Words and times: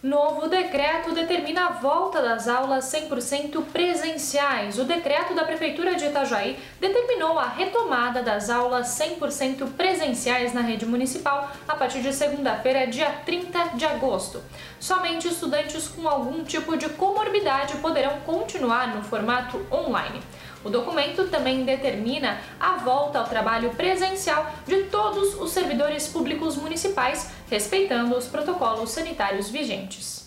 Novo 0.00 0.46
decreto 0.46 1.12
determina 1.12 1.66
a 1.66 1.70
volta 1.70 2.22
das 2.22 2.46
aulas 2.46 2.84
100% 2.84 3.64
presenciais. 3.72 4.78
O 4.78 4.84
decreto 4.84 5.34
da 5.34 5.42
Prefeitura 5.42 5.96
de 5.96 6.04
Itajaí 6.04 6.56
determinou 6.80 7.36
a 7.36 7.48
retomada 7.48 8.22
das 8.22 8.48
aulas 8.48 8.86
100% 8.96 9.72
presenciais 9.72 10.54
na 10.54 10.60
rede 10.60 10.86
municipal 10.86 11.50
a 11.66 11.74
partir 11.74 12.00
de 12.00 12.12
segunda-feira, 12.12 12.86
dia 12.86 13.10
30 13.26 13.70
de 13.74 13.84
agosto. 13.86 14.40
Somente 14.78 15.26
estudantes 15.26 15.88
com 15.88 16.08
algum 16.08 16.44
tipo 16.44 16.76
de 16.76 16.88
comorbidade 16.90 17.78
poderão 17.78 18.20
continuar 18.20 18.94
no 18.94 19.02
formato 19.02 19.66
online. 19.68 20.22
O 20.64 20.70
documento 20.70 21.28
também 21.28 21.64
determina 21.64 22.40
a 22.58 22.76
volta 22.76 23.18
ao 23.18 23.26
trabalho 23.28 23.70
presencial 23.70 24.50
de 24.66 24.84
todos 24.84 25.34
os 25.34 25.50
servidores 25.50 26.08
públicos 26.08 26.56
municipais, 26.56 27.30
respeitando 27.48 28.16
os 28.16 28.26
protocolos 28.26 28.90
sanitários 28.90 29.48
vigentes. 29.48 30.17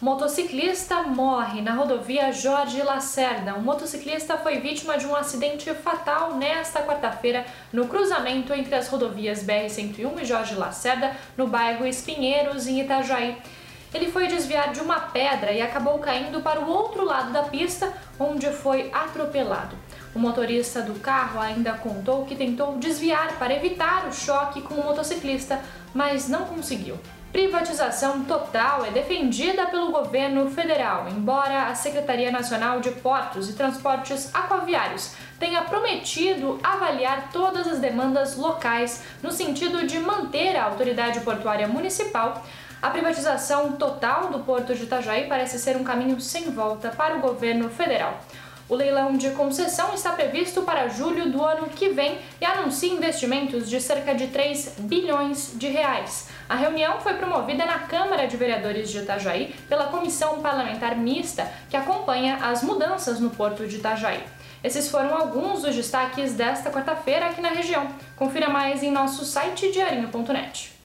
Motociclista 0.00 1.02
morre 1.02 1.60
na 1.60 1.74
rodovia 1.74 2.30
Jorge 2.30 2.80
Lacerda. 2.84 3.54
Um 3.54 3.62
motociclista 3.62 4.38
foi 4.38 4.60
vítima 4.60 4.96
de 4.96 5.04
um 5.04 5.16
acidente 5.16 5.74
fatal 5.74 6.36
nesta 6.36 6.80
quarta-feira 6.82 7.44
no 7.72 7.88
cruzamento 7.88 8.54
entre 8.54 8.76
as 8.76 8.86
rodovias 8.86 9.42
BR-101 9.42 10.22
e 10.22 10.24
Jorge 10.24 10.54
Lacerda, 10.54 11.16
no 11.36 11.48
bairro 11.48 11.84
Espinheiros, 11.84 12.68
em 12.68 12.80
Itajaí. 12.80 13.38
Ele 13.92 14.08
foi 14.12 14.28
desviar 14.28 14.72
de 14.72 14.78
uma 14.78 15.00
pedra 15.00 15.50
e 15.50 15.60
acabou 15.60 15.98
caindo 15.98 16.40
para 16.42 16.60
o 16.60 16.70
outro 16.70 17.04
lado 17.04 17.32
da 17.32 17.42
pista, 17.42 17.92
onde 18.20 18.46
foi 18.52 18.92
atropelado. 18.92 19.76
O 20.14 20.20
motorista 20.20 20.80
do 20.80 20.94
carro 21.00 21.40
ainda 21.40 21.72
contou 21.72 22.24
que 22.24 22.36
tentou 22.36 22.78
desviar 22.78 23.36
para 23.36 23.52
evitar 23.52 24.06
o 24.06 24.12
choque 24.12 24.62
com 24.62 24.74
o 24.74 24.84
motociclista, 24.84 25.60
mas 25.92 26.28
não 26.28 26.44
conseguiu. 26.44 26.96
Privatização 27.32 28.24
total 28.24 28.86
é 28.86 28.90
defendida 28.90 29.66
pelo 29.66 29.92
governo 29.92 30.50
federal, 30.50 31.06
embora 31.10 31.66
a 31.66 31.74
Secretaria 31.74 32.32
Nacional 32.32 32.80
de 32.80 32.90
Portos 32.90 33.50
e 33.50 33.52
Transportes 33.52 34.34
Aquaviários 34.34 35.12
tenha 35.38 35.60
prometido 35.62 36.58
avaliar 36.62 37.30
todas 37.30 37.66
as 37.66 37.80
demandas 37.80 38.36
locais 38.36 39.04
no 39.22 39.30
sentido 39.30 39.86
de 39.86 39.98
manter 39.98 40.56
a 40.56 40.64
autoridade 40.64 41.20
portuária 41.20 41.68
municipal. 41.68 42.42
A 42.80 42.88
privatização 42.88 43.72
total 43.72 44.30
do 44.30 44.38
porto 44.40 44.74
de 44.74 44.84
Itajaí 44.84 45.28
parece 45.28 45.58
ser 45.58 45.76
um 45.76 45.84
caminho 45.84 46.18
sem 46.20 46.50
volta 46.50 46.88
para 46.88 47.16
o 47.16 47.20
governo 47.20 47.68
federal. 47.68 48.18
O 48.68 48.74
leilão 48.74 49.16
de 49.16 49.30
concessão 49.30 49.94
está 49.94 50.12
previsto 50.12 50.60
para 50.60 50.88
julho 50.88 51.30
do 51.30 51.42
ano 51.42 51.70
que 51.70 51.88
vem 51.88 52.18
e 52.38 52.44
anuncia 52.44 52.92
investimentos 52.92 53.66
de 53.66 53.80
cerca 53.80 54.14
de 54.14 54.26
3 54.26 54.74
bilhões 54.80 55.52
de 55.54 55.68
reais. 55.68 56.28
A 56.46 56.54
reunião 56.54 57.00
foi 57.00 57.14
promovida 57.14 57.64
na 57.64 57.78
Câmara 57.78 58.26
de 58.26 58.36
Vereadores 58.36 58.90
de 58.90 58.98
Itajaí 58.98 59.54
pela 59.70 59.86
Comissão 59.86 60.42
Parlamentar 60.42 60.96
Mista, 60.96 61.50
que 61.70 61.78
acompanha 61.78 62.36
as 62.42 62.62
mudanças 62.62 63.18
no 63.18 63.30
porto 63.30 63.66
de 63.66 63.76
Itajaí. 63.76 64.22
Esses 64.62 64.90
foram 64.90 65.16
alguns 65.16 65.62
dos 65.62 65.74
destaques 65.74 66.34
desta 66.34 66.70
quarta-feira 66.70 67.26
aqui 67.26 67.40
na 67.40 67.48
região. 67.48 67.88
Confira 68.16 68.50
mais 68.50 68.82
em 68.82 68.90
nosso 68.90 69.24
site 69.24 69.72
diarinho.net. 69.72 70.77